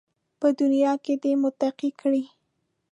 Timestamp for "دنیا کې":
0.61-1.13